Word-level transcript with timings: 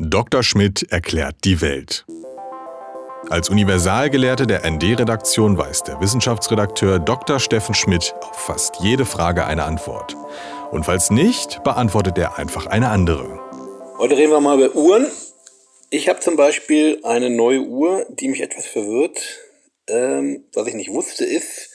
Dr. 0.00 0.44
Schmidt 0.44 0.92
erklärt 0.92 1.34
die 1.42 1.60
Welt. 1.60 2.06
Als 3.30 3.50
Universalgelehrte 3.50 4.46
der 4.46 4.64
ND-Redaktion 4.64 5.58
weiß 5.58 5.82
der 5.82 6.00
Wissenschaftsredakteur 6.00 7.00
Dr. 7.00 7.40
Steffen 7.40 7.74
Schmidt 7.74 8.14
auf 8.20 8.36
fast 8.36 8.76
jede 8.80 9.04
Frage 9.04 9.44
eine 9.44 9.64
Antwort. 9.64 10.16
Und 10.70 10.84
falls 10.84 11.10
nicht, 11.10 11.64
beantwortet 11.64 12.16
er 12.16 12.38
einfach 12.38 12.66
eine 12.66 12.90
andere. 12.90 13.40
Heute 13.98 14.16
reden 14.16 14.30
wir 14.30 14.40
mal 14.40 14.60
über 14.60 14.76
Uhren. 14.76 15.08
Ich 15.90 16.08
habe 16.08 16.20
zum 16.20 16.36
Beispiel 16.36 17.00
eine 17.02 17.28
neue 17.28 17.62
Uhr, 17.62 18.06
die 18.08 18.28
mich 18.28 18.40
etwas 18.40 18.66
verwirrt. 18.66 19.18
Ähm, 19.88 20.44
was 20.54 20.68
ich 20.68 20.74
nicht 20.74 20.92
wusste, 20.92 21.24
ist, 21.24 21.70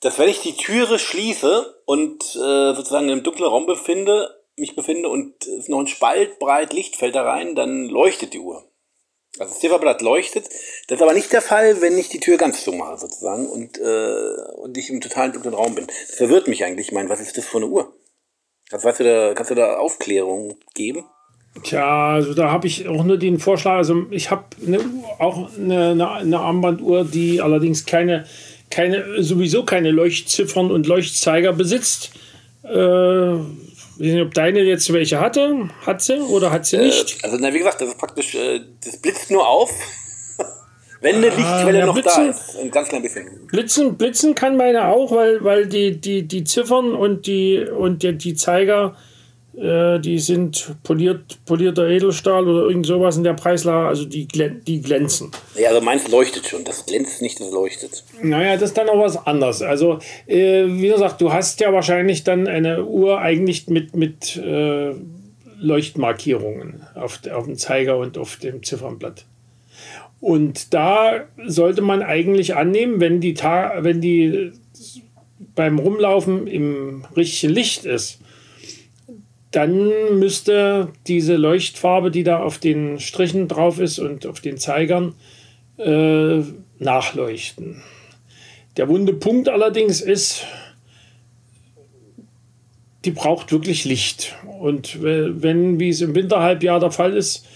dass 0.00 0.16
wenn 0.20 0.28
ich 0.28 0.42
die 0.42 0.56
Türe 0.56 1.00
schließe 1.00 1.74
und 1.86 2.22
äh, 2.36 2.74
sozusagen 2.74 3.10
einem 3.10 3.24
dunklen 3.24 3.48
Raum 3.48 3.66
befinde, 3.66 4.41
mich 4.58 4.76
befinde 4.76 5.08
und 5.08 5.46
es 5.46 5.68
noch 5.68 5.80
ein 5.80 5.86
Spalt 5.86 6.38
breit 6.38 6.72
Licht 6.72 6.96
fällt 6.96 7.14
da 7.14 7.22
rein, 7.22 7.54
dann 7.54 7.88
leuchtet 7.88 8.34
die 8.34 8.38
Uhr. 8.38 8.64
Also 9.38 9.54
das 9.54 9.60
Zifferblatt 9.60 10.02
leuchtet. 10.02 10.44
Das 10.88 10.98
ist 10.98 11.02
aber 11.02 11.14
nicht 11.14 11.32
der 11.32 11.40
Fall, 11.40 11.80
wenn 11.80 11.96
ich 11.96 12.10
die 12.10 12.20
Tür 12.20 12.36
ganz 12.36 12.64
zumache 12.64 12.98
sozusagen 12.98 13.46
und, 13.46 13.78
äh, 13.78 14.52
und 14.56 14.76
ich 14.76 14.90
im 14.90 15.00
totalen 15.00 15.32
dunklen 15.32 15.54
Raum 15.54 15.74
bin. 15.74 15.86
Das 15.86 16.16
verwirrt 16.16 16.48
mich 16.48 16.64
eigentlich. 16.64 16.88
Ich 16.88 16.92
meine, 16.92 17.08
was 17.08 17.20
ist 17.20 17.38
das 17.38 17.46
für 17.46 17.56
eine 17.56 17.66
Uhr? 17.66 17.94
Was, 18.70 18.84
weißt 18.84 19.00
du 19.00 19.04
da, 19.04 19.34
kannst 19.34 19.50
du 19.50 19.54
da 19.54 19.76
Aufklärung 19.76 20.56
geben? 20.74 21.04
Tja, 21.62 22.14
also 22.14 22.34
da 22.34 22.50
habe 22.50 22.66
ich 22.66 22.88
auch 22.88 23.04
nur 23.04 23.18
den 23.18 23.38
Vorschlag. 23.38 23.76
Also 23.76 24.06
ich 24.10 24.30
habe 24.30 24.44
eine, 24.66 24.80
auch 25.18 25.50
eine, 25.56 25.90
eine, 25.90 26.10
eine 26.10 26.38
Armbanduhr, 26.38 27.04
die 27.04 27.40
allerdings 27.40 27.86
keine, 27.86 28.26
keine, 28.70 29.22
sowieso 29.22 29.64
keine 29.64 29.90
Leuchtziffern 29.90 30.70
und 30.70 30.86
Leuchtzeiger 30.86 31.52
besitzt. 31.52 32.12
Äh, 32.64 33.36
ich 34.02 34.08
weiß 34.08 34.14
nicht, 34.14 34.26
ob 34.26 34.34
deine 34.34 34.62
jetzt 34.62 34.92
welche 34.92 35.20
hatte. 35.20 35.68
Hat 35.86 36.02
sie 36.02 36.18
oder 36.18 36.50
hat 36.50 36.66
sie 36.66 36.78
nicht? 36.78 37.22
Äh, 37.22 37.24
also, 37.24 37.36
na, 37.38 37.54
wie 37.54 37.58
gesagt, 37.58 37.80
das 37.80 37.90
ist 37.90 37.98
praktisch, 37.98 38.34
äh, 38.34 38.60
das 38.84 38.96
blitzt 38.96 39.30
nur 39.30 39.46
auf, 39.46 39.70
wenn 41.00 41.16
eine 41.16 41.28
Lichtquelle 41.28 41.84
ah, 41.84 41.86
noch 41.86 41.94
blitzen, 41.94 42.24
da 42.24 42.30
ist. 42.30 42.56
Ein 42.58 42.72
ganz 42.72 42.88
klein 42.88 43.02
bisschen. 43.02 43.46
Blitzen, 43.46 43.96
blitzen 43.96 44.34
kann 44.34 44.56
meine 44.56 44.88
auch, 44.88 45.12
weil, 45.12 45.44
weil 45.44 45.66
die, 45.68 46.00
die, 46.00 46.26
die 46.26 46.42
Ziffern 46.42 46.96
und 46.96 47.28
die, 47.28 47.60
und 47.60 48.02
die, 48.02 48.18
die 48.18 48.34
Zeiger 48.34 48.96
äh, 49.56 49.98
die 50.00 50.18
sind 50.18 50.76
poliert, 50.82 51.38
polierter 51.44 51.88
Edelstahl 51.88 52.48
oder 52.48 52.68
irgend 52.68 52.86
sowas 52.86 53.16
in 53.16 53.24
der 53.24 53.34
Preislage, 53.34 53.86
also 53.86 54.04
die, 54.06 54.26
die 54.26 54.80
glänzen. 54.80 55.30
Ja, 55.56 55.68
also 55.68 55.82
meins 55.82 56.08
leuchtet 56.08 56.46
schon, 56.46 56.64
das 56.64 56.86
glänzt 56.86 57.20
nicht, 57.20 57.38
das 57.38 57.50
leuchtet. 57.50 58.02
Naja, 58.22 58.54
das 58.54 58.70
ist 58.70 58.78
dann 58.78 58.88
auch 58.88 58.98
was 58.98 59.26
anderes. 59.26 59.60
Also, 59.60 59.98
äh, 60.26 60.64
wie 60.66 60.88
gesagt, 60.88 61.20
du 61.20 61.32
hast 61.32 61.60
ja 61.60 61.72
wahrscheinlich 61.72 62.24
dann 62.24 62.48
eine 62.48 62.84
Uhr 62.84 63.20
eigentlich 63.20 63.68
mit, 63.68 63.94
mit 63.94 64.36
äh, 64.38 64.94
Leuchtmarkierungen 65.58 66.86
auf, 66.94 67.20
auf 67.30 67.44
dem 67.44 67.56
Zeiger 67.56 67.98
und 67.98 68.16
auf 68.16 68.36
dem 68.36 68.62
Ziffernblatt. 68.62 69.26
Und 70.20 70.72
da 70.72 71.24
sollte 71.46 71.82
man 71.82 72.02
eigentlich 72.02 72.54
annehmen, 72.54 73.00
wenn 73.00 73.20
die, 73.20 73.34
Ta 73.34 73.72
wenn 73.80 74.00
die 74.00 74.52
beim 75.54 75.78
Rumlaufen 75.78 76.46
im 76.46 77.04
richtigen 77.16 77.52
Licht 77.52 77.84
ist, 77.84 78.18
dann 79.52 80.18
müsste 80.18 80.88
diese 81.06 81.36
Leuchtfarbe, 81.36 82.10
die 82.10 82.24
da 82.24 82.42
auf 82.42 82.58
den 82.58 82.98
Strichen 82.98 83.48
drauf 83.48 83.78
ist 83.78 83.98
und 83.98 84.26
auf 84.26 84.40
den 84.40 84.56
Zeigern, 84.56 85.14
äh, 85.78 86.40
nachleuchten. 86.78 87.82
Der 88.76 88.88
wunde 88.88 89.12
Punkt 89.12 89.48
allerdings 89.48 90.00
ist, 90.00 90.46
die 93.04 93.10
braucht 93.10 93.52
wirklich 93.52 93.84
Licht. 93.84 94.34
Und 94.60 95.02
wenn, 95.02 95.78
wie 95.78 95.90
es 95.90 96.00
im 96.00 96.14
Winterhalbjahr 96.14 96.80
der 96.80 96.90
Fall 96.90 97.14
ist, 97.14 97.46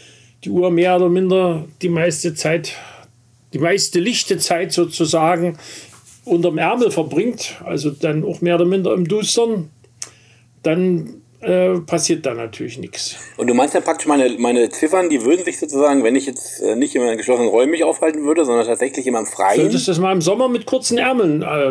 die 0.45 0.51
Uhr 0.51 0.71
mehr 0.71 0.97
oder 0.97 1.09
minder 1.09 1.65
die 1.81 1.89
meiste 1.89 2.35
Zeit, 2.35 2.75
die 3.53 3.59
meiste 3.59 4.01
lichte 4.01 4.39
Zeit 4.39 4.73
sozusagen 4.73 5.57
unterm 6.25 6.59
Ärmel 6.59 6.91
verbringt, 6.91 7.55
also 7.65 7.91
dann 7.91 8.25
auch 8.25 8.41
mehr 8.41 8.57
oder 8.57 8.65
minder 8.65 8.93
im 8.93 9.07
Dustern, 9.07 9.71
dann 10.63 11.23
äh, 11.41 11.81
passiert 11.81 12.25
da 12.25 12.35
natürlich 12.35 12.79
nichts. 12.79 13.17
Und 13.37 13.49
du 13.49 13.55
meinst 13.55 13.75
ja 13.75 13.81
praktisch, 13.81 14.07
meine, 14.07 14.29
meine 14.39 14.69
Ziffern, 14.71 15.11
die 15.11 15.25
würden 15.25 15.45
sich 15.45 15.59
sozusagen, 15.59 16.03
wenn 16.03 16.17
ich 16.17 16.27
jetzt 16.27 16.63
äh, 16.63 16.77
nicht 16.77 16.95
in 16.95 17.17
geschlossenen 17.17 17.51
Räumen 17.51 17.71
mich 17.71 17.85
aufhalten 17.85 18.25
würde, 18.25 18.45
sondern 18.45 18.67
tatsächlich 18.67 19.07
immer 19.07 19.21
im 19.21 19.27
Freien. 19.27 19.61
Würdest 19.61 19.87
du 19.87 19.91
das 19.91 20.01
mal 20.01 20.13
im 20.13 20.23
Sommer 20.23 20.49
mit 20.49 20.67
kurzen 20.67 20.99
Ärmeln 20.99 21.43
äh, 21.43 21.71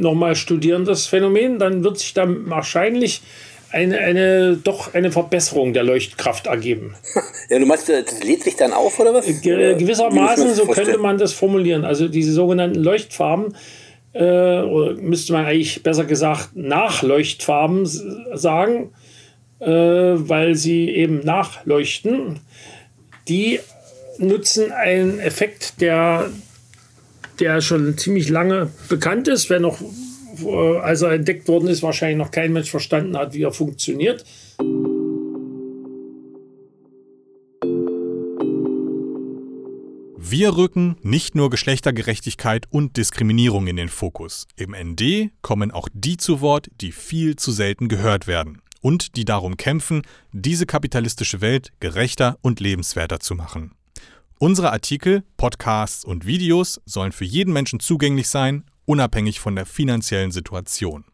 nochmal 0.00 0.34
studieren, 0.34 0.84
das 0.84 1.06
Phänomen, 1.06 1.58
dann 1.58 1.84
wird 1.84 1.98
sich 1.98 2.14
da 2.14 2.26
wahrscheinlich 2.28 3.22
eine, 3.70 3.98
eine, 3.98 4.56
doch 4.56 4.94
eine 4.94 5.12
Verbesserung 5.12 5.72
der 5.72 5.84
Leuchtkraft 5.84 6.46
ergeben. 6.46 6.94
Ja, 7.48 7.60
du 7.60 7.66
meinst, 7.66 7.88
das 7.88 8.24
lädt 8.24 8.42
sich 8.42 8.56
dann 8.56 8.72
auf 8.72 8.98
oder 8.98 9.14
was? 9.14 9.26
Ge 9.40 9.76
gewissermaßen, 9.76 10.52
so 10.52 10.66
könnte 10.66 10.98
man 10.98 11.16
das 11.16 11.32
formulieren. 11.32 11.84
Also 11.84 12.08
diese 12.08 12.32
sogenannten 12.32 12.82
Leuchtfarben, 12.82 13.54
äh, 14.16 14.62
oder 14.62 14.94
müsste 14.94 15.32
man 15.32 15.44
eigentlich 15.44 15.82
besser 15.82 16.04
gesagt 16.04 16.56
Nachleuchtfarben 16.56 17.86
sagen, 17.86 18.90
äh, 19.60 19.66
weil 19.68 20.54
sie 20.54 20.88
eben 20.90 21.20
nachleuchten. 21.20 22.40
Die 23.28 23.60
nutzen 24.18 24.72
einen 24.72 25.18
Effekt, 25.18 25.80
der, 25.80 26.30
der 27.40 27.60
schon 27.60 27.98
ziemlich 27.98 28.28
lange 28.28 28.70
bekannt 28.88 29.28
ist, 29.28 29.50
wenn 29.50 29.62
noch, 29.62 29.80
äh, 30.44 30.78
als 30.78 31.02
er 31.02 31.12
entdeckt 31.12 31.46
worden 31.48 31.68
ist, 31.68 31.82
wahrscheinlich 31.82 32.18
noch 32.18 32.30
kein 32.30 32.52
Mensch 32.52 32.70
verstanden 32.70 33.16
hat, 33.18 33.34
wie 33.34 33.42
er 33.42 33.52
funktioniert. 33.52 34.24
Wir 40.28 40.56
rücken 40.56 40.96
nicht 41.02 41.36
nur 41.36 41.50
Geschlechtergerechtigkeit 41.50 42.66
und 42.70 42.96
Diskriminierung 42.96 43.68
in 43.68 43.76
den 43.76 43.88
Fokus. 43.88 44.48
Im 44.56 44.74
ND 44.74 45.30
kommen 45.40 45.70
auch 45.70 45.88
die 45.92 46.16
zu 46.16 46.40
Wort, 46.40 46.68
die 46.80 46.90
viel 46.90 47.36
zu 47.36 47.52
selten 47.52 47.86
gehört 47.86 48.26
werden 48.26 48.60
und 48.80 49.14
die 49.14 49.24
darum 49.24 49.56
kämpfen, 49.56 50.02
diese 50.32 50.66
kapitalistische 50.66 51.40
Welt 51.42 51.70
gerechter 51.78 52.38
und 52.42 52.58
lebenswerter 52.58 53.20
zu 53.20 53.36
machen. 53.36 53.76
Unsere 54.40 54.72
Artikel, 54.72 55.22
Podcasts 55.36 56.04
und 56.04 56.26
Videos 56.26 56.80
sollen 56.84 57.12
für 57.12 57.24
jeden 57.24 57.52
Menschen 57.52 57.78
zugänglich 57.78 58.28
sein, 58.28 58.64
unabhängig 58.84 59.38
von 59.38 59.54
der 59.54 59.64
finanziellen 59.64 60.32
Situation. 60.32 61.04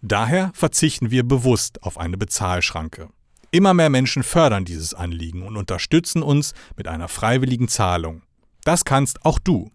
Daher 0.00 0.50
verzichten 0.52 1.12
wir 1.12 1.22
bewusst 1.22 1.80
auf 1.84 1.96
eine 1.96 2.18
Bezahlschranke. 2.18 3.08
Immer 3.52 3.72
mehr 3.72 3.90
Menschen 3.90 4.24
fördern 4.24 4.64
dieses 4.64 4.94
Anliegen 4.94 5.44
und 5.44 5.56
unterstützen 5.56 6.24
uns 6.24 6.54
mit 6.76 6.88
einer 6.88 7.06
freiwilligen 7.06 7.68
Zahlung. 7.68 8.22
Das 8.64 8.84
kannst 8.84 9.24
auch 9.24 9.38
du. 9.38 9.70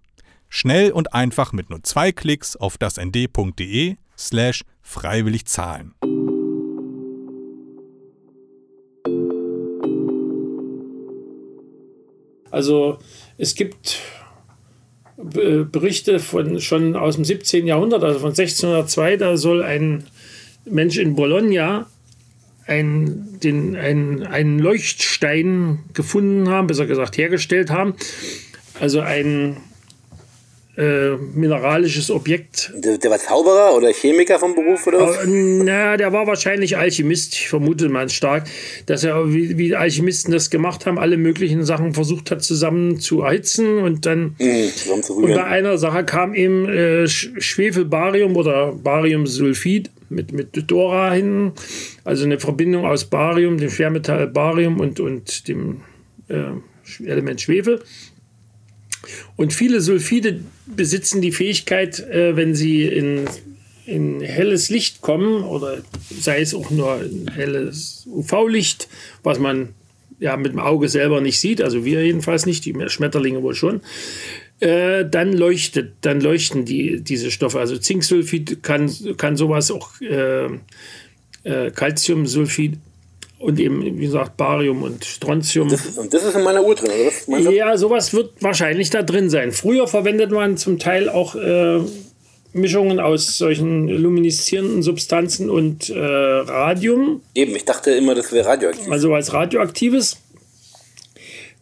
Schnell 0.50 0.92
und 0.92 1.14
einfach 1.14 1.52
mit 1.52 1.70
nur 1.70 1.84
zwei 1.84 2.12
Klicks 2.12 2.56
auf 2.56 2.78
dasnd.de 2.78 3.96
slash 4.18 4.64
freiwillig 4.82 5.46
zahlen. 5.46 5.94
Also 12.50 12.98
es 13.38 13.56
gibt 13.56 14.00
Berichte 15.18 16.20
von 16.20 16.62
schon 16.62 16.96
aus 16.96 17.16
dem 17.16 17.26
17. 17.26 17.68
Jahrhundert, 17.68 18.04
also 18.04 18.20
von 18.20 18.30
1602, 18.30 19.18
da 19.18 19.36
soll 19.36 19.64
ein 19.64 20.06
Mensch 20.64 20.98
in 20.98 21.16
Bologna 21.16 21.88
ein, 22.68 23.40
den, 23.42 23.76
ein, 23.76 24.24
einen 24.24 24.60
Leuchtstein 24.60 25.80
gefunden 25.94 26.50
haben, 26.50 26.68
besser 26.68 26.86
gesagt 26.86 27.18
hergestellt 27.18 27.72
haben, 27.72 27.96
also 28.80 29.02
ein 29.02 29.58
äh, 30.78 31.16
mineralisches 31.34 32.12
Objekt. 32.12 32.72
Der, 32.76 33.00
der, 33.00 33.10
war 33.10 33.18
Zauberer 33.18 33.76
oder 33.76 33.92
Chemiker 33.92 34.38
vom 34.38 34.54
Beruf 34.54 34.86
oder 34.86 35.02
was? 35.02 35.24
Äh, 35.24 35.28
na, 35.28 35.98
der 35.98 36.14
war 36.14 36.28
wahrscheinlich 36.28 36.78
Alchemist. 36.78 37.34
Ich 37.34 37.50
vermute 37.50 37.90
mal 37.90 38.08
stark, 38.10 38.48
dass 38.86 39.04
er, 39.04 39.34
wie, 39.34 39.58
wie 39.58 39.76
Alchemisten 39.76 40.32
das 40.32 40.52
gemacht 40.52 40.86
haben, 40.86 41.00
alle 41.00 41.18
möglichen 41.18 41.66
Sachen 41.66 41.96
versucht 41.96 42.30
hat 42.30 42.44
zusammen 42.44 43.00
zu 43.00 43.22
erhitzen 43.22 43.80
und 43.80 44.06
dann 44.06 44.36
mhm, 44.40 44.70
und 45.10 45.34
bei 45.34 45.44
einer 45.46 45.80
Sache 45.80 46.06
kam 46.06 46.36
eben 46.36 46.70
äh, 46.70 47.08
Schwefelbarium 47.08 48.36
oder 48.36 48.74
Bariumsulfid 48.74 49.90
mit, 50.10 50.32
mit 50.32 50.50
Dora 50.70 51.12
hin, 51.12 51.54
also 52.04 52.24
eine 52.24 52.40
Verbindung 52.40 52.86
aus 52.86 53.06
Barium, 53.06 53.58
dem 53.58 53.72
Schwermetall 53.72 54.28
Barium 54.28 54.80
und, 54.80 55.00
und 55.00 55.48
dem 55.48 55.82
äh, 56.30 56.52
Element 57.04 57.42
Schwefel. 57.42 57.82
Und 59.36 59.54
viele 59.54 59.82
Sulfide 59.82 60.42
besitzen 60.66 61.22
die 61.22 61.32
Fähigkeit, 61.32 62.00
äh, 62.00 62.36
wenn 62.36 62.56
sie 62.56 62.84
in, 62.84 63.26
in 63.86 64.22
helles 64.22 64.70
Licht 64.70 65.02
kommen, 65.02 65.44
oder 65.44 65.84
sei 66.10 66.42
es 66.42 66.54
auch 66.54 66.70
nur 66.72 67.02
helles 67.34 68.06
UV-Licht, 68.08 68.88
was 69.24 69.40
man 69.40 69.70
ja 70.20 70.36
mit 70.36 70.54
dem 70.54 70.60
Auge 70.60 70.90
selber 70.90 71.22
nicht 71.22 71.40
sieht, 71.40 71.62
also 71.62 71.86
wir 71.86 72.04
jedenfalls 72.04 72.46
nicht, 72.46 72.66
die 72.66 72.76
Schmetterlinge 72.88 73.44
wohl 73.44 73.56
schon, 73.56 73.82
äh, 74.60 75.06
dann 75.06 75.34
leuchtet, 75.34 75.94
dann 76.02 76.20
leuchten 76.20 76.66
die, 76.66 77.02
diese 77.02 77.30
Stoffe. 77.30 77.60
Also 77.60 77.78
Zinksulfid 77.78 78.64
kann, 78.64 78.92
kann 79.18 79.38
sowas 79.38 79.70
auch, 79.70 80.02
äh, 80.02 80.48
äh, 81.44 81.72
Calciumsulfid 81.72 82.80
und 83.40 83.60
eben, 83.60 83.84
wie 83.84 84.06
gesagt, 84.06 84.38
Barium 84.38 84.84
und 84.84 85.06
Strontium. 85.06 85.70
Das, 85.70 85.98
und 85.98 86.14
das 86.14 86.24
ist 86.24 86.36
in 86.36 86.44
meiner 86.44 86.64
Uhr 86.64 86.76
drin, 86.76 86.92
oder? 87.28 87.52
Ja, 87.52 87.78
sowas 87.78 88.14
wird 88.14 88.32
wahrscheinlich 88.42 88.90
da 88.90 89.04
drin 89.04 89.30
sein. 89.30 89.52
Früher 89.52 89.88
verwendet 89.88 90.32
man 90.32 90.58
zum 90.58 90.80
Teil 90.80 91.08
auch 91.10 91.36
äh, 91.36 91.80
Mischungen 92.54 93.00
aus 93.00 93.38
solchen 93.38 93.88
lumineszierenden 93.88 94.82
Substanzen 94.82 95.50
und 95.50 95.90
äh, 95.90 96.00
Radium. 96.00 97.22
Eben, 97.36 97.56
ich 97.56 97.66
dachte 97.66 97.92
immer, 97.92 98.16
das 98.16 98.32
wäre 98.32 98.48
radioaktiv. 98.48 98.92
Also 98.92 99.14
als 99.14 99.34
radioaktives. 99.34 100.18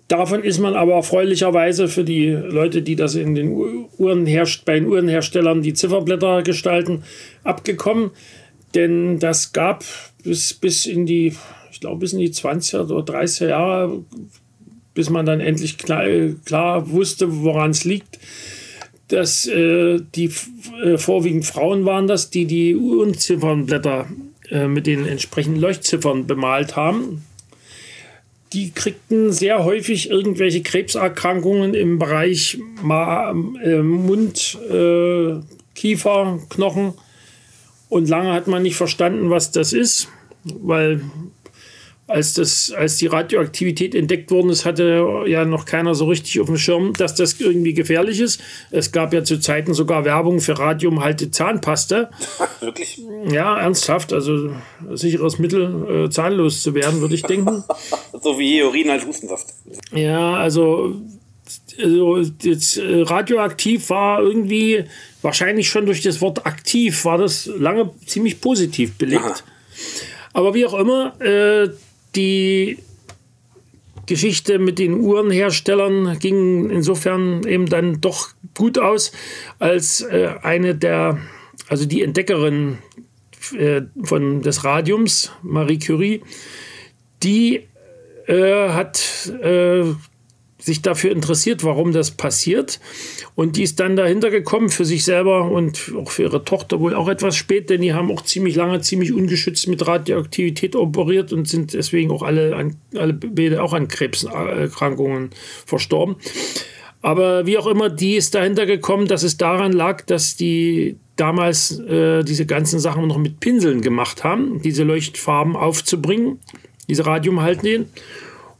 Davon 0.07 0.43
ist 0.43 0.59
man 0.59 0.75
aber 0.75 0.93
erfreulicherweise 0.93 1.87
für 1.87 2.03
die 2.03 2.29
Leute, 2.29 2.83
die 2.83 2.95
das 2.95 3.15
in 3.15 3.33
den 3.33 3.51
Uhrenherst 3.97 4.63
bei 4.63 4.75
den 4.75 4.87
Uhrenherstellern 4.87 5.63
die 5.63 5.73
Zifferblätter 5.73 6.43
gestalten, 6.43 7.03
abgekommen. 7.43 8.11
Denn 8.75 9.19
das 9.19 9.51
gab 9.51 9.83
bis, 10.23 10.53
bis 10.53 10.85
in 10.85 11.07
die, 11.07 11.35
ich 11.75 11.81
glaube, 11.81 11.99
bis 11.99 12.13
in 12.13 12.19
die 12.19 12.29
20er 12.29 12.89
oder 12.89 13.19
30er 13.19 13.49
Jahre, 13.49 14.05
bis 14.93 15.09
man 15.09 15.25
dann 15.25 15.41
endlich 15.41 15.77
klar, 15.77 16.05
klar 16.45 16.89
wusste, 16.89 17.43
woran 17.43 17.71
es 17.71 17.83
liegt, 17.83 18.17
dass 19.09 19.45
äh, 19.45 19.99
die 20.15 20.31
äh, 20.81 20.97
vorwiegend 20.97 21.45
Frauen 21.45 21.83
waren 21.83 22.07
das, 22.07 22.29
die 22.29 22.45
die 22.45 22.77
Uhrenziffernblätter 22.77 24.07
äh, 24.51 24.69
mit 24.69 24.87
den 24.87 25.05
entsprechenden 25.05 25.59
Leuchtziffern 25.59 26.25
bemalt 26.27 26.77
haben. 26.77 27.25
Die 28.53 28.71
kriegten 28.71 29.33
sehr 29.33 29.65
häufig 29.65 30.09
irgendwelche 30.09 30.63
Krebserkrankungen 30.63 31.73
im 31.73 31.99
Bereich 31.99 32.57
Ma 32.81 33.31
äh, 33.61 33.81
Mund, 33.81 34.57
äh, 34.71 35.41
Kiefer, 35.75 36.39
Knochen. 36.49 36.93
Und 37.89 38.07
lange 38.07 38.31
hat 38.31 38.47
man 38.47 38.63
nicht 38.63 38.77
verstanden, 38.77 39.29
was 39.29 39.51
das 39.51 39.73
ist, 39.73 40.07
weil 40.45 41.01
als, 42.07 42.33
das, 42.33 42.71
als 42.71 42.97
die 42.97 43.07
Radioaktivität 43.07 43.95
entdeckt 43.95 44.29
worden 44.29 44.49
ist, 44.49 44.63
hatte 44.63 45.23
ja 45.25 45.43
noch 45.43 45.65
keiner 45.65 45.95
so 45.95 46.05
richtig 46.05 46.39
auf 46.39 46.45
dem 46.45 46.57
Schirm, 46.57 46.93
dass 46.93 47.15
das 47.15 47.39
irgendwie 47.39 47.73
gefährlich 47.73 48.19
ist. 48.19 48.41
Es 48.69 48.91
gab 48.91 49.11
ja 49.11 49.23
zu 49.23 49.39
Zeiten 49.39 49.73
sogar 49.73 50.05
Werbung 50.05 50.39
für 50.39 50.57
radiumhalte 50.57 51.31
Zahnpasta. 51.31 52.11
Wirklich? 52.59 53.01
Ja, 53.29 53.59
ernsthaft. 53.59 54.13
Also 54.13 54.51
sicheres 54.93 55.39
Mittel, 55.39 56.05
äh, 56.05 56.09
zahnlos 56.11 56.61
zu 56.61 56.75
werden, 56.75 57.01
würde 57.01 57.15
ich 57.15 57.23
denken. 57.23 57.63
so 58.21 58.37
wie 58.37 58.61
Urin 58.61 58.91
als 58.91 59.05
Hustensaft. 59.05 59.47
Ja, 59.91 60.35
also, 60.35 60.93
also 61.81 62.17
jetzt, 62.43 62.77
äh, 62.77 63.01
radioaktiv 63.01 63.89
war 63.89 64.21
irgendwie 64.21 64.83
wahrscheinlich 65.23 65.69
schon 65.69 65.87
durch 65.87 66.01
das 66.01 66.21
Wort 66.21 66.45
aktiv 66.45 67.03
war 67.03 67.17
das 67.17 67.47
lange 67.47 67.89
ziemlich 68.05 68.41
positiv 68.41 68.95
belegt. 68.95 69.23
Aha. 69.23 69.35
Aber 70.33 70.53
wie 70.53 70.65
auch 70.65 70.75
immer, 70.75 71.19
äh, 71.21 71.69
die 72.15 72.77
Geschichte 74.05 74.59
mit 74.59 74.79
den 74.79 74.93
Uhrenherstellern 74.93 76.19
ging 76.19 76.69
insofern 76.69 77.45
eben 77.47 77.65
dann 77.65 78.01
doch 78.01 78.29
gut 78.55 78.77
aus, 78.77 79.11
als 79.59 80.01
äh, 80.01 80.29
eine 80.41 80.75
der, 80.75 81.19
also 81.67 81.85
die 81.85 82.03
Entdeckerin 82.03 82.77
äh, 83.57 83.81
von 84.03 84.41
des 84.41 84.63
Radiums, 84.63 85.31
Marie 85.41 85.79
Curie, 85.79 86.21
die 87.23 87.67
äh, 88.27 88.69
hat 88.69 89.31
äh, 89.41 89.85
sich 90.65 90.81
dafür 90.81 91.11
interessiert, 91.11 91.63
warum 91.63 91.91
das 91.91 92.09
passiert. 92.09 92.79
Und 93.35 93.55
die 93.55 93.63
ist 93.63 93.79
dann 93.79 93.95
dahinter 93.95 94.31
gekommen 94.31 94.69
für 94.69 94.83
sich 94.83 95.03
selber 95.03 95.51
und 95.51 95.93
auch 95.95 96.09
für 96.09 96.23
ihre 96.23 96.43
Tochter 96.43 96.79
wohl 96.79 96.95
auch 96.95 97.07
etwas 97.07 97.35
spät, 97.35 97.69
denn 97.69 97.81
die 97.81 97.93
haben 97.93 98.11
auch 98.11 98.23
ziemlich 98.23 98.55
lange, 98.55 98.81
ziemlich 98.81 99.13
ungeschützt 99.13 99.67
mit 99.67 99.85
Radioaktivität 99.85 100.75
operiert 100.75 101.31
und 101.31 101.47
sind 101.47 101.73
deswegen 101.73 102.09
auch 102.09 102.23
alle, 102.23 102.55
an, 102.55 102.77
alle 102.95 103.13
beide 103.13 103.61
auch 103.61 103.73
an 103.73 103.87
Krebserkrankungen 103.87 105.29
verstorben. 105.67 106.15
Aber 107.03 107.45
wie 107.45 107.59
auch 107.59 107.67
immer, 107.67 107.89
die 107.89 108.15
ist 108.15 108.33
dahinter 108.33 108.65
gekommen, 108.65 109.07
dass 109.07 109.21
es 109.21 109.37
daran 109.37 109.71
lag, 109.71 110.01
dass 110.01 110.35
die 110.35 110.97
damals 111.15 111.79
äh, 111.79 112.23
diese 112.23 112.47
ganzen 112.47 112.79
Sachen 112.79 113.07
noch 113.07 113.19
mit 113.19 113.39
Pinseln 113.39 113.81
gemacht 113.81 114.23
haben, 114.23 114.63
diese 114.63 114.83
Leuchtfarben 114.83 115.55
aufzubringen, 115.55 116.39
diese 116.87 117.05
Radiumhaltigen. 117.05 117.85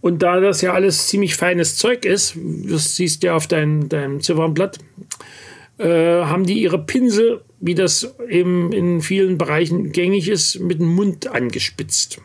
Und 0.05 0.21
da 0.21 0.39
das 0.39 0.61
ja 0.61 0.71
alles 0.71 1.07
ziemlich 1.07 1.35
feines 1.35 1.77
Zeug 1.77 2.05
ist, 2.05 2.35
das 2.37 2.95
siehst 2.95 3.23
du 3.23 3.27
ja 3.27 3.35
auf 3.35 3.47
dein, 3.47 3.89
deinem 3.89 4.21
Ziffernblatt, 4.21 4.77
äh, 5.79 5.87
haben 5.87 6.45
die 6.45 6.61
ihre 6.61 6.77
Pinsel, 6.77 7.41
wie 7.59 7.73
das 7.73 8.13
eben 8.29 8.71
in 8.71 9.01
vielen 9.01 9.39
Bereichen 9.39 9.91
gängig 9.93 10.29
ist, 10.29 10.59
mit 10.59 10.79
dem 10.79 10.93
Mund 10.93 11.25
angespitzt. 11.25 12.19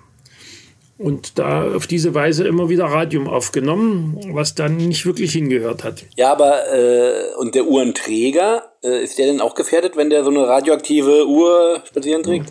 Und 0.99 1.39
da 1.39 1.75
auf 1.75 1.87
diese 1.87 2.15
Weise 2.15 2.47
immer 2.47 2.69
wieder 2.69 2.85
Radium 2.85 3.27
aufgenommen, 3.27 4.21
was 4.35 4.55
dann 4.55 4.77
nicht 4.77 5.07
wirklich 5.07 5.33
hingehört 5.33 5.83
hat. 5.83 6.05
Ja, 6.17 6.33
aber 6.33 6.71
äh, 6.75 7.35
und 7.39 7.55
der 7.55 7.65
Uhrenträger, 7.65 8.75
äh, 8.85 9.03
ist 9.03 9.19
der 9.19 9.25
denn 9.25 9.41
auch 9.41 9.55
gefährdet, 9.55 9.97
wenn 9.97 10.11
der 10.11 10.23
so 10.23 10.29
eine 10.29 10.47
radioaktive 10.47 11.27
Uhr 11.27 11.83
spazieren 11.87 12.25
trägt? 12.25 12.51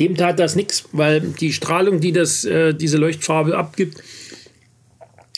Dem 0.00 0.16
tat 0.16 0.38
das 0.38 0.56
nichts, 0.56 0.84
weil 0.92 1.20
die 1.20 1.52
Strahlung, 1.52 2.00
die 2.00 2.12
das, 2.12 2.44
äh, 2.44 2.74
diese 2.74 2.96
Leuchtfarbe 2.96 3.56
abgibt, 3.56 4.02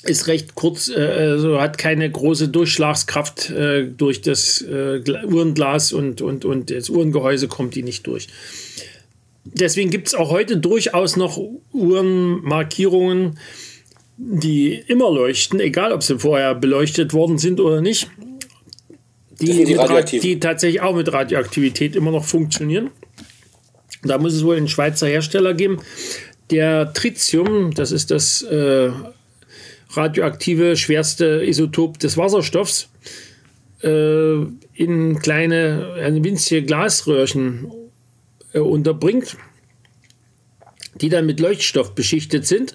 ist 0.04 0.28
recht 0.28 0.54
kurz, 0.54 0.88
äh, 0.88 1.00
also 1.00 1.60
hat 1.60 1.78
keine 1.78 2.10
große 2.10 2.48
Durchschlagskraft 2.48 3.50
äh, 3.50 3.84
durch 3.84 4.20
das 4.20 4.62
äh, 4.62 5.02
Uhrenglas 5.26 5.92
und, 5.92 6.22
und, 6.22 6.44
und 6.44 6.70
das 6.70 6.90
Uhrengehäuse 6.90 7.48
kommt 7.48 7.74
die 7.74 7.82
nicht 7.82 8.06
durch. 8.06 8.28
Deswegen 9.44 9.90
gibt 9.90 10.08
es 10.08 10.14
auch 10.14 10.30
heute 10.30 10.56
durchaus 10.56 11.16
noch 11.16 11.40
Uhrenmarkierungen, 11.72 13.38
die 14.16 14.74
immer 14.86 15.10
leuchten, 15.10 15.58
egal 15.58 15.92
ob 15.92 16.02
sie 16.02 16.18
vorher 16.18 16.54
beleuchtet 16.54 17.12
worden 17.12 17.38
sind 17.38 17.58
oder 17.58 17.80
nicht. 17.80 18.08
Die, 19.40 19.64
die, 19.64 20.20
die 20.20 20.38
tatsächlich 20.38 20.82
auch 20.82 20.94
mit 20.94 21.12
Radioaktivität 21.12 21.96
immer 21.96 22.12
noch 22.12 22.24
funktionieren. 22.24 22.90
Da 24.02 24.18
muss 24.18 24.34
es 24.34 24.44
wohl 24.44 24.56
einen 24.56 24.68
Schweizer 24.68 25.06
Hersteller 25.06 25.54
geben, 25.54 25.78
der 26.50 26.92
Tritium, 26.92 27.72
das 27.72 27.92
ist 27.92 28.10
das 28.10 28.42
äh, 28.42 28.90
radioaktive 29.90 30.76
schwerste 30.76 31.42
Isotop 31.44 31.98
des 31.98 32.16
Wasserstoffs, 32.16 32.88
äh, 33.82 34.34
in 34.74 35.18
kleine, 35.18 35.94
eine 35.98 36.22
winzige 36.22 36.62
Glasröhrchen 36.62 37.70
äh, 38.52 38.58
unterbringt, 38.58 39.36
die 41.00 41.08
dann 41.08 41.26
mit 41.26 41.40
Leuchtstoff 41.40 41.94
beschichtet 41.94 42.46
sind. 42.46 42.74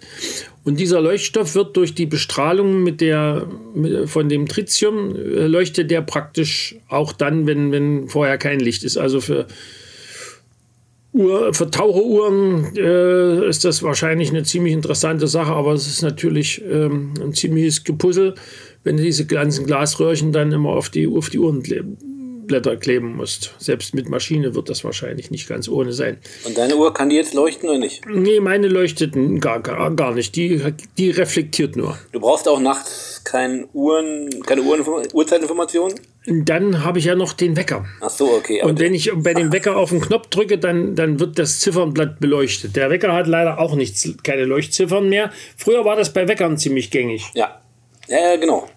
Und 0.63 0.79
dieser 0.79 1.01
Leuchtstoff 1.01 1.55
wird 1.55 1.77
durch 1.77 1.93
die 1.93 2.07
Bestrahlung 2.07 2.83
mit 2.83 2.99
der, 2.99 3.47
mit, 3.73 4.09
von 4.09 4.27
dem 4.27 4.47
Tritium, 4.47 5.15
äh, 5.15 5.47
leuchtet 5.47 5.91
der 5.91 6.01
praktisch 6.01 6.75
auch 6.89 7.13
dann, 7.13 7.47
wenn, 7.47 7.71
wenn 7.71 8.09
vorher 8.09 8.37
kein 8.37 8.59
Licht 8.59 8.83
ist. 8.83 8.97
Also 8.97 9.21
für 9.21 9.47
Uhr, 11.17 11.53
für 11.53 11.69
Taucheruhren 11.69 12.75
äh, 12.77 13.47
ist 13.47 13.65
das 13.65 13.83
wahrscheinlich 13.83 14.29
eine 14.29 14.43
ziemlich 14.43 14.73
interessante 14.73 15.27
Sache, 15.27 15.51
aber 15.51 15.73
es 15.73 15.87
ist 15.87 16.01
natürlich 16.01 16.63
ähm, 16.69 17.13
ein 17.21 17.33
ziemliches 17.33 17.83
Gepuzzle, 17.83 18.35
wenn 18.83 18.97
du 18.97 19.03
diese 19.03 19.25
ganzen 19.25 19.65
Glasröhrchen 19.65 20.31
dann 20.31 20.51
immer 20.51 20.69
auf 20.69 20.89
die, 20.89 21.07
auf 21.07 21.29
die 21.29 21.39
Uhrenblätter 21.39 22.77
kleben 22.77 23.15
musst. 23.15 23.53
Selbst 23.57 23.93
mit 23.93 24.09
Maschine 24.09 24.55
wird 24.55 24.69
das 24.69 24.83
wahrscheinlich 24.83 25.31
nicht 25.31 25.49
ganz 25.49 25.67
ohne 25.67 25.91
sein. 25.91 26.17
Und 26.45 26.57
deine 26.57 26.75
Uhr 26.75 26.93
kann 26.93 27.09
die 27.09 27.15
jetzt 27.15 27.33
leuchten 27.33 27.67
oder 27.67 27.79
nicht? 27.79 28.05
Nee, 28.07 28.39
meine 28.39 28.67
leuchtet 28.67 29.13
gar, 29.41 29.59
gar, 29.61 29.93
gar 29.95 30.13
nicht. 30.13 30.35
Die, 30.35 30.61
die 30.97 31.09
reflektiert 31.09 31.75
nur. 31.75 31.97
Du 32.11 32.19
brauchst 32.19 32.47
auch 32.47 32.59
nachts 32.59 33.21
kein 33.23 33.67
Uhren, 33.73 34.29
keine 34.43 34.61
Uhren, 34.61 34.85
Uhrzeitinformationen? 35.13 35.99
Dann 36.29 36.83
habe 36.83 36.99
ich 36.99 37.05
ja 37.05 37.15
noch 37.15 37.31
den 37.31 37.55
Wecker. 37.55 37.85
Ach 38.01 38.09
so, 38.09 38.33
okay. 38.33 38.61
Und 38.61 38.81
wenn 38.81 38.93
ich 38.93 39.09
bei 39.15 39.33
dem 39.33 39.53
Wecker 39.53 39.77
auf 39.77 39.91
den 39.91 40.01
Knopf 40.01 40.27
drücke, 40.27 40.57
dann, 40.57 40.93
dann 40.93 41.21
wird 41.21 41.39
das 41.39 41.61
Ziffernblatt 41.61 42.19
beleuchtet. 42.19 42.75
Der 42.75 42.89
Wecker 42.89 43.13
hat 43.13 43.27
leider 43.27 43.59
auch 43.59 43.75
nichts, 43.75 44.09
keine 44.23 44.43
Leuchtziffern 44.43 45.07
mehr. 45.07 45.31
Früher 45.55 45.85
war 45.85 45.95
das 45.95 46.11
bei 46.11 46.27
Weckern 46.27 46.57
ziemlich 46.57 46.91
gängig. 46.91 47.25
Ja, 47.33 47.61
ja, 48.09 48.35
genau. 48.35 48.67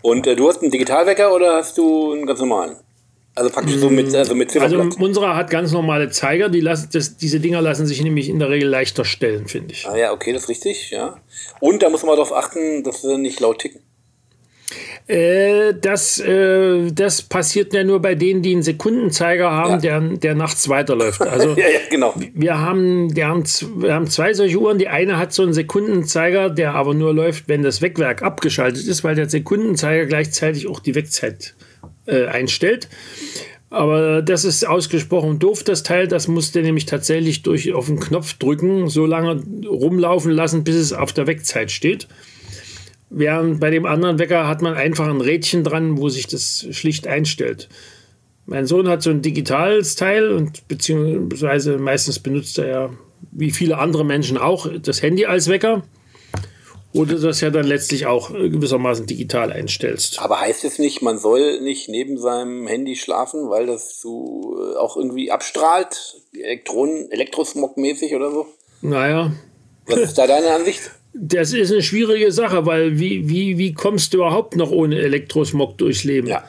Und 0.00 0.26
äh, 0.26 0.36
du 0.36 0.48
hast 0.48 0.62
einen 0.62 0.70
Digitalwecker 0.70 1.34
oder 1.34 1.56
hast 1.56 1.76
du 1.76 2.12
einen 2.12 2.26
ganz 2.26 2.40
normalen? 2.40 2.76
Also 3.34 3.50
praktisch 3.50 3.76
so 3.76 3.90
mit, 3.90 4.14
also 4.14 4.34
mit 4.34 4.50
Zifferblatt. 4.50 4.80
Also 4.86 5.04
unserer 5.04 5.36
hat 5.36 5.50
ganz 5.50 5.72
normale 5.72 6.10
Zeiger. 6.10 6.48
Die 6.48 6.60
lassen, 6.60 6.88
das, 6.92 7.16
diese 7.16 7.40
Dinger 7.40 7.60
lassen 7.60 7.86
sich 7.86 8.02
nämlich 8.02 8.28
in 8.28 8.38
der 8.38 8.48
Regel 8.50 8.68
leichter 8.68 9.04
stellen, 9.04 9.46
finde 9.46 9.74
ich. 9.74 9.86
Ah 9.86 9.96
ja, 9.96 10.12
okay, 10.12 10.32
das 10.32 10.44
ist 10.44 10.48
richtig, 10.48 10.90
ja. 10.90 11.20
Und 11.60 11.82
da 11.82 11.90
muss 11.90 12.02
man 12.02 12.16
darauf 12.16 12.32
achten, 12.32 12.82
dass 12.82 13.02
sie 13.02 13.18
nicht 13.18 13.38
laut 13.40 13.60
ticken. 13.60 13.82
Äh, 15.06 15.74
das, 15.80 16.20
äh, 16.20 16.92
das 16.92 17.22
passiert 17.22 17.74
ja 17.74 17.82
nur 17.82 18.00
bei 18.00 18.14
denen, 18.14 18.42
die 18.42 18.52
einen 18.52 18.62
Sekundenzeiger 18.62 19.50
haben, 19.50 19.82
ja. 19.82 20.00
der, 20.00 20.00
der 20.00 20.34
nachts 20.34 20.68
weiterläuft. 20.68 21.20
Also 21.30 21.50
ja, 21.50 21.68
ja, 21.68 21.78
genau. 21.90 22.14
wir, 22.34 22.58
haben, 22.58 23.14
wir, 23.14 23.28
haben, 23.28 23.44
wir 23.76 23.94
haben 23.94 24.08
zwei 24.08 24.34
solche 24.34 24.58
Uhren. 24.58 24.78
Die 24.78 24.88
eine 24.88 25.16
hat 25.16 25.32
so 25.32 25.42
einen 25.42 25.52
Sekundenzeiger, 25.52 26.50
der 26.50 26.74
aber 26.74 26.94
nur 26.94 27.14
läuft, 27.14 27.48
wenn 27.48 27.62
das 27.62 27.82
Wegwerk 27.82 28.22
abgeschaltet 28.22 28.86
ist, 28.86 29.04
weil 29.04 29.14
der 29.14 29.28
Sekundenzeiger 29.28 30.06
gleichzeitig 30.06 30.68
auch 30.68 30.80
die 30.80 30.94
Wegzeit 30.94 31.54
äh, 32.06 32.26
einstellt. 32.26 32.88
Aber 33.70 34.20
das 34.22 34.44
ist 34.44 34.66
ausgesprochen 34.66 35.38
doof, 35.38 35.62
das 35.62 35.84
Teil. 35.84 36.08
Das 36.08 36.26
musst 36.26 36.56
du 36.56 36.62
nämlich 36.62 36.86
tatsächlich 36.86 37.42
durch 37.42 37.72
auf 37.72 37.86
den 37.86 38.00
Knopf 38.00 38.34
drücken, 38.34 38.88
so 38.88 39.06
lange 39.06 39.42
rumlaufen 39.66 40.32
lassen, 40.32 40.64
bis 40.64 40.74
es 40.74 40.92
auf 40.92 41.12
der 41.12 41.28
Wegzeit 41.28 41.70
steht. 41.70 42.08
Während 43.10 43.58
bei 43.58 43.70
dem 43.70 43.86
anderen 43.86 44.20
Wecker 44.20 44.46
hat 44.46 44.62
man 44.62 44.74
einfach 44.74 45.08
ein 45.08 45.20
Rädchen 45.20 45.64
dran, 45.64 45.98
wo 45.98 46.08
sich 46.08 46.28
das 46.28 46.64
schlicht 46.70 47.08
einstellt. 47.08 47.68
Mein 48.46 48.66
Sohn 48.66 48.88
hat 48.88 49.02
so 49.02 49.10
ein 49.10 49.20
digitales 49.20 49.96
Teil 49.96 50.30
und 50.30 50.66
beziehungsweise 50.68 51.78
meistens 51.78 52.20
benutzt 52.20 52.58
er 52.58 52.68
ja, 52.68 52.90
wie 53.32 53.50
viele 53.50 53.78
andere 53.78 54.04
Menschen 54.04 54.38
auch, 54.38 54.68
das 54.80 55.02
Handy 55.02 55.26
als 55.26 55.48
Wecker. 55.48 55.82
Oder 56.92 57.16
das 57.20 57.40
ja 57.40 57.50
dann 57.50 57.66
letztlich 57.66 58.06
auch 58.06 58.32
gewissermaßen 58.32 59.06
digital 59.06 59.52
einstellst. 59.52 60.20
Aber 60.20 60.40
heißt 60.40 60.64
es 60.64 60.80
nicht, 60.80 61.02
man 61.02 61.18
soll 61.18 61.60
nicht 61.60 61.88
neben 61.88 62.18
seinem 62.18 62.66
Handy 62.66 62.96
schlafen, 62.96 63.48
weil 63.48 63.66
das 63.66 64.00
so 64.00 64.56
äh, 64.58 64.76
auch 64.76 64.96
irgendwie 64.96 65.30
abstrahlt, 65.30 66.16
Elektronen, 66.32 67.08
Elektrosmog-mäßig 67.12 68.16
oder 68.16 68.32
so? 68.32 68.46
Naja. 68.82 69.32
Was 69.86 69.98
ist 69.98 70.18
da 70.18 70.26
deine 70.26 70.50
Ansicht? 70.50 70.90
Das 71.12 71.52
ist 71.52 71.72
eine 71.72 71.82
schwierige 71.82 72.30
Sache, 72.30 72.66
weil 72.66 72.98
wie, 72.98 73.28
wie, 73.28 73.58
wie 73.58 73.72
kommst 73.72 74.12
du 74.12 74.18
überhaupt 74.18 74.56
noch 74.56 74.70
ohne 74.70 74.98
Elektrosmog 75.00 75.76
durchs 75.78 76.04
Leben? 76.04 76.28
Ja. 76.28 76.44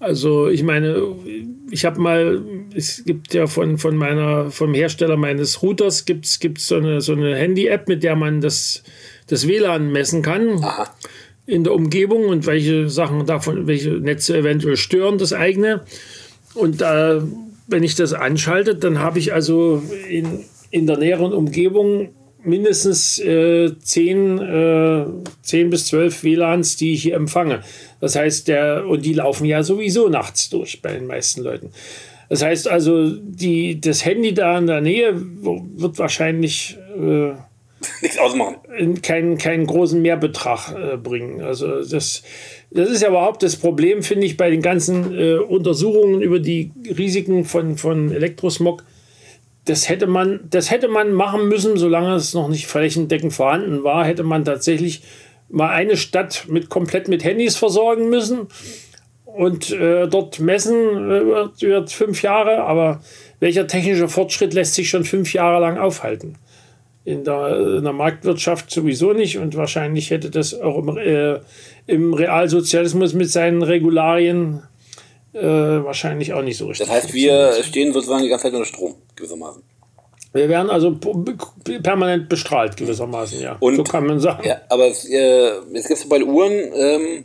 Also 0.00 0.48
ich 0.48 0.62
meine, 0.62 1.14
ich 1.70 1.84
habe 1.84 2.00
mal, 2.00 2.42
es 2.74 3.04
gibt 3.04 3.34
ja 3.34 3.46
von, 3.46 3.78
von 3.78 3.96
meiner, 3.96 4.50
vom 4.50 4.74
Hersteller 4.74 5.16
meines 5.16 5.62
Routers 5.62 6.06
gibt 6.06 6.26
es 6.26 6.66
so 6.66 6.76
eine, 6.76 7.00
so 7.02 7.12
eine 7.12 7.36
Handy-App, 7.36 7.86
mit 7.86 8.02
der 8.02 8.16
man 8.16 8.40
das 8.40 8.82
das 9.30 9.46
WLAN 9.46 9.92
messen 9.92 10.22
kann 10.22 10.62
Aha. 10.62 10.90
in 11.46 11.64
der 11.64 11.72
Umgebung 11.72 12.26
und 12.26 12.46
welche 12.46 12.88
Sachen 12.90 13.26
davon, 13.26 13.66
welche 13.66 13.90
Netze 13.90 14.36
eventuell 14.36 14.76
stören, 14.76 15.18
das 15.18 15.32
eigene. 15.32 15.82
Und 16.54 16.82
äh, 16.82 17.20
wenn 17.68 17.84
ich 17.84 17.94
das 17.94 18.12
anschalte, 18.12 18.74
dann 18.74 18.98
habe 18.98 19.20
ich 19.20 19.32
also 19.32 19.82
in, 20.08 20.44
in 20.70 20.86
der 20.86 20.98
näheren 20.98 21.32
Umgebung 21.32 22.08
mindestens 22.42 23.18
äh, 23.18 23.72
10, 23.78 24.38
äh, 24.38 25.04
10 25.42 25.70
bis 25.70 25.86
12 25.86 26.24
WLANs, 26.24 26.76
die 26.76 26.94
ich 26.94 27.02
hier 27.02 27.16
empfange. 27.16 27.62
Das 28.00 28.16
heißt, 28.16 28.48
der, 28.48 28.86
und 28.86 29.04
die 29.04 29.14
laufen 29.14 29.44
ja 29.44 29.62
sowieso 29.62 30.08
nachts 30.08 30.50
durch 30.50 30.82
bei 30.82 30.92
den 30.92 31.06
meisten 31.06 31.42
Leuten. 31.42 31.70
Das 32.28 32.42
heißt 32.42 32.68
also, 32.68 33.10
die, 33.10 33.80
das 33.80 34.04
Handy 34.04 34.32
da 34.32 34.56
in 34.56 34.68
der 34.68 34.80
Nähe 34.80 35.14
wird 35.14 35.98
wahrscheinlich 35.98 36.78
äh, 36.96 37.32
nichts 38.02 38.18
ausmachen. 38.18 38.56
Keinen, 39.02 39.36
keinen 39.36 39.66
großen 39.66 40.00
Mehrbetrag 40.00 40.74
äh, 40.74 40.96
bringen. 40.96 41.40
Also 41.40 41.82
das, 41.82 42.22
das 42.70 42.88
ist 42.88 43.02
ja 43.02 43.08
überhaupt 43.08 43.42
das 43.42 43.56
Problem, 43.56 44.02
finde 44.02 44.26
ich, 44.26 44.36
bei 44.36 44.48
den 44.48 44.62
ganzen 44.62 45.12
äh, 45.18 45.34
Untersuchungen 45.38 46.22
über 46.22 46.38
die 46.38 46.70
Risiken 46.96 47.44
von, 47.44 47.76
von 47.76 48.12
Elektrosmog. 48.12 48.84
Das 49.70 49.88
hätte, 49.88 50.08
man, 50.08 50.40
das 50.50 50.70
hätte 50.70 50.88
man 50.88 51.12
machen 51.12 51.48
müssen, 51.48 51.76
solange 51.76 52.14
es 52.14 52.34
noch 52.34 52.48
nicht 52.48 52.66
flächendeckend 52.66 53.32
vorhanden 53.32 53.84
war, 53.84 54.04
hätte 54.04 54.24
man 54.24 54.44
tatsächlich 54.44 55.02
mal 55.48 55.70
eine 55.70 55.96
Stadt 55.96 56.46
mit 56.48 56.68
komplett 56.68 57.06
mit 57.06 57.22
Handys 57.22 57.56
versorgen 57.56 58.08
müssen 58.08 58.48
und 59.24 59.70
äh, 59.70 60.08
dort 60.08 60.40
messen 60.40 60.74
äh, 60.74 61.26
wird, 61.26 61.62
wird 61.62 61.92
fünf 61.92 62.22
Jahre, 62.22 62.64
aber 62.64 63.00
welcher 63.38 63.68
technische 63.68 64.08
Fortschritt 64.08 64.54
lässt 64.54 64.74
sich 64.74 64.90
schon 64.90 65.04
fünf 65.04 65.32
Jahre 65.32 65.60
lang 65.60 65.78
aufhalten? 65.78 66.36
in 67.04 67.24
der, 67.24 67.76
in 67.78 67.84
der, 67.84 67.92
Marktwirtschaft 67.92 68.70
sowieso 68.70 69.12
nicht 69.12 69.38
und 69.38 69.56
wahrscheinlich 69.56 70.10
hätte 70.10 70.30
das 70.30 70.58
auch 70.60 70.78
im, 70.78 70.98
äh, 70.98 71.40
im 71.86 72.12
Realsozialismus 72.12 73.14
mit 73.14 73.30
seinen 73.30 73.62
Regularien 73.62 74.62
äh, 75.32 75.40
wahrscheinlich 75.42 76.32
auch 76.34 76.42
nicht 76.42 76.58
so 76.58 76.66
richtig. 76.66 76.88
Das 76.88 76.96
heißt, 77.04 77.14
wir 77.14 77.52
stehen 77.62 77.92
sozusagen 77.92 78.22
die 78.22 78.28
ganze 78.28 78.44
Zeit 78.44 78.52
unter 78.52 78.66
Strom, 78.66 78.96
gewissermaßen. 79.20 79.62
Wir 80.32 80.48
werden 80.48 80.70
also 80.70 80.96
permanent 81.82 82.28
bestrahlt, 82.28 82.76
gewissermaßen, 82.76 83.40
ja. 83.40 83.56
Und, 83.58 83.76
so 83.76 83.82
kann 83.82 84.06
man 84.06 84.20
sagen. 84.20 84.46
Ja, 84.46 84.60
aber 84.68 84.86
es, 84.86 85.04
äh, 85.04 85.54
jetzt 85.72 85.88
gibt 85.88 85.98
es 85.98 86.08
bei 86.08 86.22
Uhren, 86.22 86.52
ähm, 86.52 87.24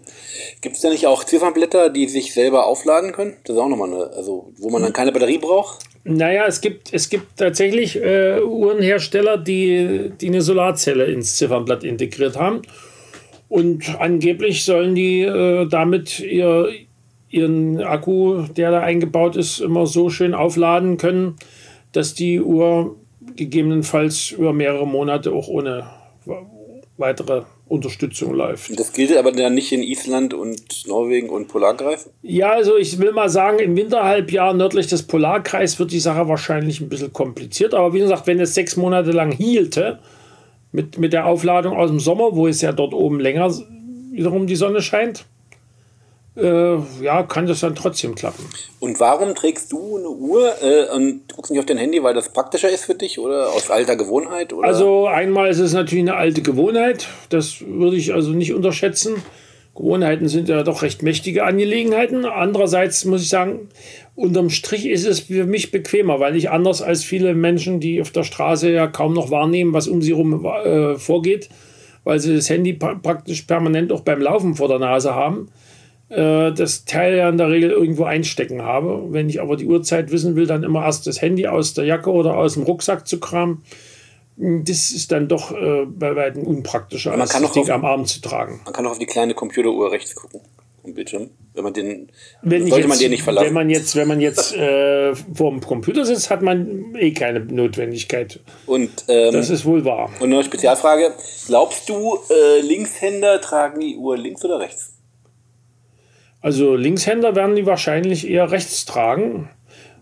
gibt 0.61 0.75
es 0.75 0.81
da 0.81 0.89
nicht 0.89 1.05
auch 1.05 1.23
Ziffernblätter, 1.23 1.91
die 1.91 2.07
sich 2.07 2.33
selber 2.33 2.65
aufladen 2.65 3.11
können? 3.11 3.37
Das 3.43 3.55
ist 3.55 3.61
auch 3.61 3.69
nochmal 3.69 3.93
eine, 3.93 4.07
also 4.07 4.51
wo 4.57 4.69
man 4.71 4.81
dann 4.81 4.91
keine 4.91 5.11
Batterie 5.11 5.37
braucht? 5.37 5.83
Naja, 6.03 6.45
es 6.47 6.61
gibt, 6.61 6.93
es 6.93 7.09
gibt 7.09 7.37
tatsächlich 7.37 8.01
äh, 8.01 8.39
Uhrenhersteller, 8.41 9.37
die, 9.37 10.11
die 10.19 10.27
eine 10.27 10.41
Solarzelle 10.41 11.05
ins 11.05 11.35
Ziffernblatt 11.35 11.83
integriert 11.83 12.37
haben. 12.37 12.63
Und 13.49 13.99
angeblich 13.99 14.65
sollen 14.65 14.95
die 14.95 15.21
äh, 15.21 15.67
damit 15.67 16.19
ihr, 16.19 16.69
ihren 17.29 17.83
Akku, 17.83 18.43
der 18.55 18.71
da 18.71 18.79
eingebaut 18.81 19.35
ist, 19.35 19.59
immer 19.59 19.85
so 19.85 20.09
schön 20.09 20.33
aufladen 20.33 20.97
können, 20.97 21.35
dass 21.95 22.13
die 22.13 22.41
Uhr 22.41 22.95
gegebenenfalls 23.35 24.31
über 24.31 24.53
mehrere 24.53 24.87
Monate 24.87 25.31
auch 25.31 25.47
ohne 25.47 25.89
weitere 26.97 27.43
Unterstützung 27.67 28.33
läuft. 28.33 28.79
Das 28.79 28.93
gilt 28.93 29.15
aber 29.17 29.31
dann 29.31 29.55
nicht 29.55 29.71
in 29.71 29.81
Island 29.81 30.33
und 30.33 30.87
Norwegen 30.87 31.29
und 31.29 31.47
Polarkreis? 31.47 32.09
Ja, 32.21 32.51
also 32.51 32.77
ich 32.77 32.99
will 32.99 33.11
mal 33.11 33.29
sagen, 33.29 33.59
im 33.59 33.75
Winterhalbjahr 33.75 34.53
nördlich 34.53 34.87
des 34.87 35.03
Polarkreis 35.03 35.79
wird 35.79 35.91
die 35.91 35.99
Sache 35.99 36.27
wahrscheinlich 36.27 36.79
ein 36.79 36.89
bisschen 36.89 37.11
kompliziert. 37.11 37.73
Aber 37.73 37.93
wie 37.93 37.99
gesagt, 37.99 38.27
wenn 38.27 38.39
es 38.39 38.53
sechs 38.53 38.77
Monate 38.77 39.11
lang 39.11 39.31
hielte, 39.31 39.99
mit, 40.71 40.97
mit 40.97 41.13
der 41.13 41.25
Aufladung 41.25 41.75
aus 41.75 41.89
dem 41.89 41.99
Sommer, 41.99 42.35
wo 42.35 42.47
es 42.47 42.61
ja 42.61 42.71
dort 42.71 42.93
oben 42.93 43.19
länger 43.19 43.51
wiederum 44.11 44.45
die 44.45 44.55
Sonne 44.55 44.81
scheint, 44.81 45.25
äh, 46.37 46.75
ja, 47.01 47.23
kann 47.23 47.47
das 47.47 47.61
dann 47.61 47.75
trotzdem 47.75 48.15
klappen. 48.15 48.45
Und 48.79 48.99
warum 48.99 49.35
trägst 49.35 49.71
du 49.71 49.97
eine 49.97 50.09
Uhr 50.09 50.53
äh, 50.61 50.93
und 50.93 51.21
guckst 51.33 51.51
nicht 51.51 51.59
auf 51.59 51.65
dein 51.65 51.77
Handy, 51.77 52.03
weil 52.03 52.13
das 52.13 52.29
praktischer 52.29 52.69
ist 52.69 52.85
für 52.85 52.95
dich 52.95 53.19
oder 53.19 53.49
aus 53.49 53.69
alter 53.69 53.95
Gewohnheit? 53.95 54.51
Oder? 54.51 54.67
Also 54.67 55.07
einmal 55.07 55.49
ist 55.49 55.59
es 55.59 55.73
natürlich 55.73 56.03
eine 56.03 56.15
alte 56.15 56.41
Gewohnheit, 56.41 57.07
das 57.29 57.61
würde 57.61 57.97
ich 57.97 58.13
also 58.13 58.31
nicht 58.31 58.53
unterschätzen. 58.53 59.23
Gewohnheiten 59.75 60.29
sind 60.29 60.47
ja 60.47 60.63
doch 60.63 60.83
recht 60.83 61.03
mächtige 61.03 61.43
Angelegenheiten. 61.43 62.23
Andererseits 62.23 63.03
muss 63.03 63.21
ich 63.21 63.29
sagen, 63.29 63.67
unterm 64.15 64.49
Strich 64.49 64.85
ist 64.85 65.05
es 65.05 65.21
für 65.21 65.45
mich 65.45 65.71
bequemer, 65.71 66.21
weil 66.21 66.37
ich 66.37 66.49
anders 66.49 66.81
als 66.81 67.03
viele 67.03 67.33
Menschen, 67.33 67.81
die 67.81 68.01
auf 68.01 68.11
der 68.11 68.23
Straße 68.23 68.71
ja 68.71 68.87
kaum 68.87 69.13
noch 69.13 69.31
wahrnehmen, 69.31 69.73
was 69.73 69.89
um 69.89 70.01
sie 70.01 70.11
herum 70.11 70.45
äh, 70.45 70.95
vorgeht, 70.95 71.49
weil 72.05 72.19
sie 72.19 72.35
das 72.35 72.49
Handy 72.49 72.71
praktisch 72.73 73.41
permanent 73.41 73.91
auch 73.91 73.99
beim 73.99 74.21
Laufen 74.21 74.55
vor 74.55 74.69
der 74.69 74.79
Nase 74.79 75.13
haben, 75.13 75.49
das 76.07 76.85
Teil 76.85 77.15
ja 77.15 77.27
in 77.29 77.37
der 77.37 77.49
Regel 77.49 77.71
irgendwo 77.71 78.03
einstecken 78.03 78.61
habe. 78.61 79.07
Wenn 79.09 79.27
ich 79.27 79.41
aber 79.41 79.55
die 79.55 79.65
Uhrzeit 79.65 80.11
wissen 80.11 80.35
will, 80.35 80.45
dann 80.45 80.63
immer 80.63 80.85
erst 80.85 81.07
das 81.07 81.21
Handy 81.21 81.47
aus 81.47 81.73
der 81.73 81.85
Jacke 81.85 82.11
oder 82.11 82.37
aus 82.37 82.53
dem 82.53 82.63
Rucksack 82.63 83.07
zu 83.07 83.19
kramen. 83.19 83.63
Das 84.37 84.91
ist 84.91 85.11
dann 85.11 85.27
doch 85.27 85.51
äh, 85.51 85.85
bei 85.87 86.15
weitem 86.15 86.43
unpraktischer, 86.43 87.11
man 87.11 87.21
als 87.21 87.31
kann 87.31 87.41
das 87.41 87.53
Ding 87.53 87.69
am 87.71 87.85
Arm 87.85 88.05
zu 88.05 88.21
tragen. 88.21 88.59
Man 88.65 88.73
kann 88.73 88.85
auch 88.85 88.91
auf 88.91 88.99
die 88.99 89.05
kleine 89.05 89.33
Computeruhr 89.33 89.91
rechts 89.91 90.13
gucken 90.13 90.41
am 90.85 90.93
Bildschirm. 90.93 91.29
Wenn 91.53 91.63
man 91.63 91.73
den 91.73 92.11
wenn 92.41 92.61
sollte 92.67 92.81
jetzt, 92.81 92.87
man 92.89 92.99
den 92.99 93.11
nicht 93.11 93.23
verlassen. 93.23 93.47
Wenn 93.47 93.53
man 93.53 93.69
jetzt, 93.69 93.95
wenn 93.95 94.07
man 94.07 94.21
jetzt 94.21 94.55
äh, 94.55 95.15
vor 95.15 95.51
dem 95.51 95.61
Computer 95.61 96.05
sitzt, 96.05 96.29
hat 96.29 96.41
man 96.41 96.95
eh 96.95 97.11
keine 97.11 97.39
Notwendigkeit. 97.39 98.39
Und 98.65 99.05
ähm, 99.07 99.33
das 99.33 99.49
ist 99.49 99.65
wohl 99.65 99.85
wahr. 99.85 100.09
Und 100.19 100.29
noch 100.29 100.37
eine 100.37 100.45
Spezialfrage: 100.45 101.13
Glaubst 101.47 101.89
du, 101.89 102.19
äh, 102.29 102.61
Linkshänder 102.61 103.41
tragen 103.41 103.79
die 103.79 103.95
Uhr 103.95 104.17
links 104.17 104.43
oder 104.45 104.59
rechts? 104.59 104.94
Also 106.45 106.75
Linkshänder 106.75 107.35
werden 107.35 107.55
die 107.55 107.65
wahrscheinlich 107.65 108.29
eher 108.29 108.51
rechts 108.51 108.85
tragen, 108.85 109.49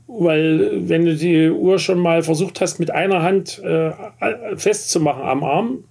weil 0.08 0.90
wenn 0.90 1.06
du 1.06 1.16
die 1.16 1.50
Uhr 1.50 1.80
schon 1.80 2.00
mal 2.00 2.22
versucht 2.22 2.60
hast, 2.60 2.82
mit 2.82 2.92
einer 2.92 3.22
Hand 3.22 3.64
äh, 3.64 3.92
festzumachen 4.58 5.24
am 5.24 5.42
Arm, 5.46 5.86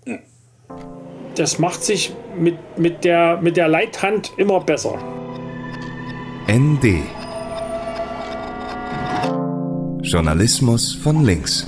das 1.37 1.59
macht 1.59 1.83
sich 1.83 2.13
mit, 2.39 2.57
mit, 2.77 3.03
der, 3.03 3.41
mit 3.41 3.57
der 3.57 3.69
Leithand 3.69 4.33
immer 4.37 4.61
besser. 4.61 4.99
ND 6.51 7.01
Journalismus 10.03 10.95
von 10.97 11.25
links. 11.25 11.67